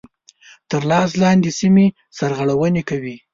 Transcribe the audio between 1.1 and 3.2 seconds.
لاندي سیمي سرغړوني کوي.